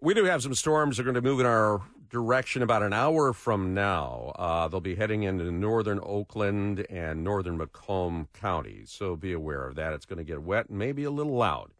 [0.00, 2.92] We do have some storms that are going to move in our direction about an
[2.92, 4.34] hour from now.
[4.36, 9.74] Uh, they'll be heading into northern Oakland and northern Macomb counties, so be aware of
[9.76, 9.94] that.
[9.94, 11.70] It's going to get wet and maybe a little loud.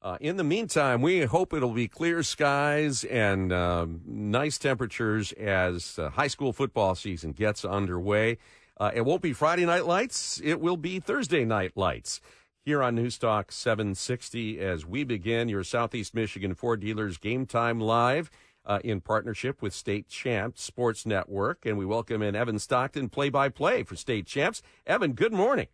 [0.00, 5.98] Uh, in the meantime, we hope it'll be clear skies and uh, nice temperatures as
[6.12, 8.38] high school football season gets underway.
[8.76, 12.20] Uh, it won't be Friday night lights, it will be Thursday night lights
[12.66, 18.28] here on Newstalk 760 as we begin your Southeast Michigan Ford Dealers Game Time Live
[18.64, 21.64] uh, in partnership with State Champs Sports Network.
[21.64, 24.62] And we welcome in Evan Stockton, play by play for State Champs.
[24.84, 25.68] Evan, good morning.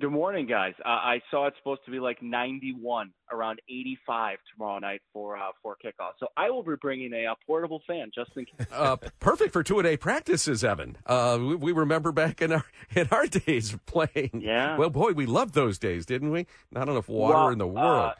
[0.00, 0.72] Good morning, guys.
[0.82, 5.50] Uh, I saw it's supposed to be like 91, around 85 tomorrow night for uh,
[5.62, 6.12] for kickoff.
[6.18, 8.66] So I will be bringing a, a portable fan just in case.
[8.72, 10.96] uh, perfect for two a day practices, Evan.
[11.04, 12.64] Uh, we, we, remember back in our
[12.94, 14.40] in our days playing.
[14.42, 14.78] Yeah.
[14.78, 16.46] Well, boy, we loved those days, didn't we?
[16.72, 18.12] Not enough water well, in the world.
[18.12, 18.14] Uh,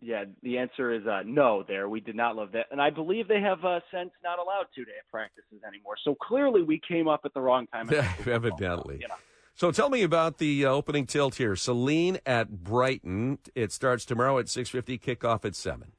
[0.00, 1.62] yeah, the answer is uh, no.
[1.62, 4.66] There, we did not love that, and I believe they have uh, since not allowed
[4.74, 5.94] two day practices anymore.
[6.02, 7.88] So clearly, we came up at the wrong time.
[7.92, 8.98] Yeah, evidently.
[9.00, 9.14] You know.
[9.54, 11.54] So tell me about the uh, opening tilt here.
[11.54, 13.38] Saline at Brighton.
[13.54, 15.00] It starts tomorrow at 6:50.
[15.00, 15.92] Kickoff at seven.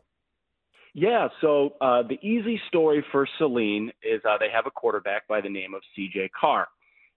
[0.93, 1.29] Yeah.
[1.41, 5.49] So uh, the easy story for Saline is uh, they have a quarterback by the
[5.49, 6.31] name of C.J.
[6.39, 6.67] Carr.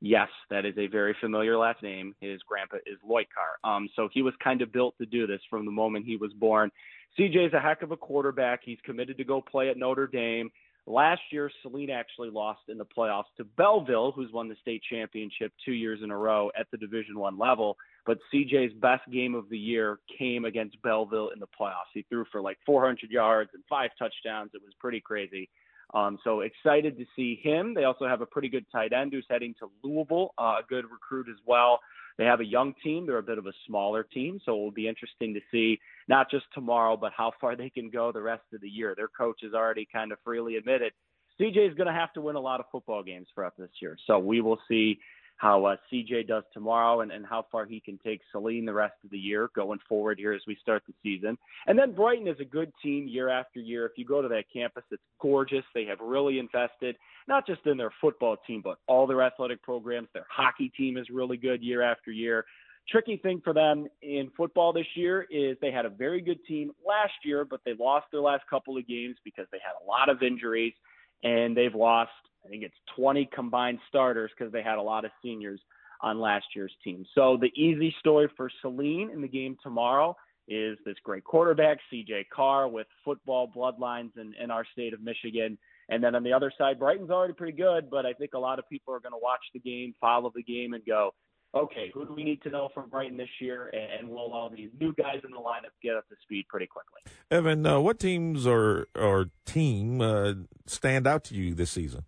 [0.00, 2.14] Yes, that is a very familiar last name.
[2.20, 3.58] His grandpa is Lloyd Carr.
[3.68, 6.32] Um, so he was kind of built to do this from the moment he was
[6.34, 6.70] born.
[7.18, 8.60] CJ is a heck of a quarterback.
[8.64, 10.50] He's committed to go play at Notre Dame.
[10.88, 15.52] Last year, Saline actually lost in the playoffs to Belleville, who's won the state championship
[15.62, 17.76] two years in a row at the Division One level.
[18.06, 21.92] But CJ's best game of the year came against Belleville in the playoffs.
[21.92, 24.52] He threw for like 400 yards and five touchdowns.
[24.54, 25.50] It was pretty crazy.
[25.92, 27.74] Um, so excited to see him.
[27.74, 30.86] They also have a pretty good tight end who's heading to Louisville, uh, a good
[30.90, 31.80] recruit as well.
[32.18, 33.06] They have a young team.
[33.06, 36.30] They're a bit of a smaller team, so it will be interesting to see not
[36.30, 38.94] just tomorrow, but how far they can go the rest of the year.
[38.96, 40.92] Their coach has already kind of freely admitted
[41.40, 43.70] CJ is going to have to win a lot of football games for us this
[43.80, 43.96] year.
[44.06, 44.98] So we will see
[45.38, 48.94] how uh, CJ does tomorrow and, and how far he can take Saline the rest
[49.04, 51.38] of the year going forward here as we start the season.
[51.66, 53.86] And then Brighton is a good team year after year.
[53.86, 55.64] If you go to that campus, it's gorgeous.
[55.74, 56.96] They have really invested
[57.28, 60.08] not just in their football team, but all their athletic programs.
[60.12, 62.44] Their hockey team is really good year after year.
[62.88, 66.72] Tricky thing for them in football this year is they had a very good team
[66.84, 70.08] last year, but they lost their last couple of games because they had a lot
[70.08, 70.72] of injuries
[71.22, 72.10] and they've lost
[72.48, 75.60] I think it's 20 combined starters because they had a lot of seniors
[76.00, 77.04] on last year's team.
[77.14, 80.16] So the easy story for Saline in the game tomorrow
[80.48, 85.58] is this great quarterback, CJ Carr, with football bloodlines in, in our state of Michigan.
[85.90, 88.58] And then on the other side, Brighton's already pretty good, but I think a lot
[88.58, 91.12] of people are going to watch the game, follow the game, and go,
[91.54, 93.70] okay, who do we need to know from Brighton this year?
[93.74, 97.12] And will all these new guys in the lineup get up to speed pretty quickly?
[97.30, 100.32] Evan, uh, what teams or or team uh,
[100.66, 102.04] stand out to you this season?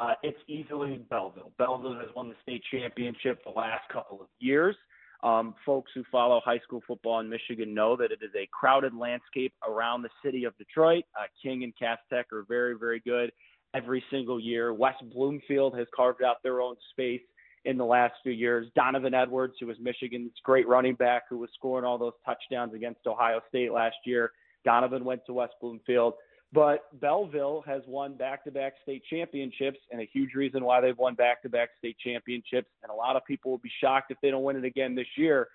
[0.00, 1.52] Uh, it's easily Belleville.
[1.58, 4.74] Belleville has won the state championship the last couple of years.
[5.22, 8.94] Um, folks who follow high school football in Michigan know that it is a crowded
[8.94, 11.04] landscape around the city of Detroit.
[11.14, 13.30] Uh, King and Cass Tech are very, very good
[13.74, 14.72] every single year.
[14.72, 17.20] West Bloomfield has carved out their own space
[17.66, 18.68] in the last few years.
[18.74, 23.06] Donovan Edwards, who was Michigan's great running back, who was scoring all those touchdowns against
[23.06, 24.32] Ohio State last year.
[24.64, 26.14] Donovan went to West Bloomfield.
[26.52, 30.98] But Belleville has won back to back state championships, and a huge reason why they've
[30.98, 32.68] won back to back state championships.
[32.82, 35.06] And a lot of people will be shocked if they don't win it again this
[35.16, 35.48] year.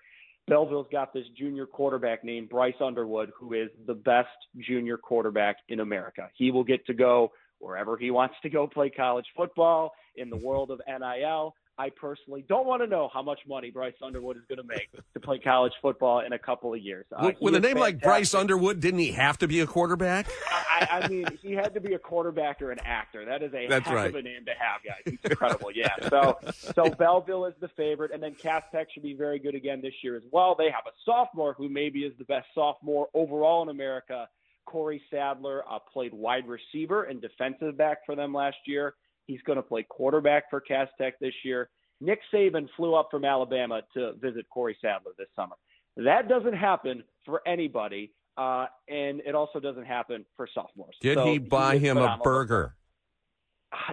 [0.48, 5.80] Belleville's got this junior quarterback named Bryce Underwood, who is the best junior quarterback in
[5.80, 6.30] America.
[6.34, 10.36] He will get to go wherever he wants to go play college football in the
[10.36, 11.54] world of NIL.
[11.78, 14.88] I personally don't want to know how much money Bryce Underwood is going to make
[15.14, 17.04] to play college football in a couple of years.
[17.14, 17.80] Uh, With a name fantastic.
[17.80, 20.26] like Bryce Underwood, didn't he have to be a quarterback?
[20.50, 23.24] I, I, mean, he had to be a quarterback or an actor.
[23.24, 24.08] That is a That's heck right.
[24.08, 25.02] of a name to have, guys.
[25.04, 25.70] He's incredible.
[25.74, 25.94] yeah.
[26.08, 29.80] So, so Belleville is the favorite, and then Cass Tech should be very good again
[29.82, 30.54] this year as well.
[30.54, 34.28] They have a sophomore who maybe is the best sophomore overall in America.
[34.66, 38.94] Corey Sadler uh, played wide receiver and defensive back for them last year.
[39.26, 41.70] He's going to play quarterback for Cass Tech this year.
[42.00, 45.56] Nick Saban flew up from Alabama to visit Corey Sadler this summer.
[45.96, 50.94] That doesn't happen for anybody, uh, and it also doesn't happen for sophomores.
[51.00, 52.75] Did so he buy he him a burger?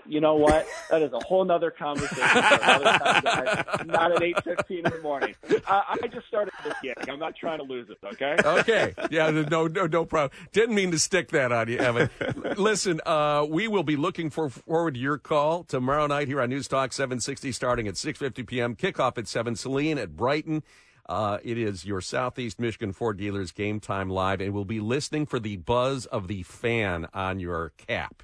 [0.07, 0.67] You know what?
[0.89, 3.65] That is a whole nother conversation another time, guys.
[3.85, 5.35] Not at eight fifteen in the morning.
[5.49, 7.09] Uh, I just started this gig.
[7.09, 7.97] I'm not trying to lose it.
[8.13, 8.35] Okay.
[8.43, 8.93] Okay.
[9.11, 9.29] Yeah.
[9.29, 9.67] No.
[9.67, 9.85] No.
[9.87, 10.31] No problem.
[10.51, 12.09] Didn't mean to stick that on you, Evan.
[12.57, 16.49] Listen, uh, we will be looking for, forward to your call tomorrow night here on
[16.49, 18.75] News Talk 760, starting at 6:50 p.m.
[18.75, 19.55] Kickoff at seven.
[19.55, 20.63] Saline at Brighton.
[21.07, 25.25] Uh, it is your Southeast Michigan Ford dealers game time live, and we'll be listening
[25.25, 28.23] for the buzz of the fan on your cap.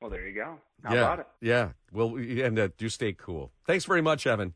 [0.00, 0.58] Well, there you go.
[0.84, 1.26] How yeah, about it?
[1.40, 1.70] Yeah.
[1.92, 3.50] Well, and uh, do stay cool.
[3.66, 4.54] Thanks very much, Evan.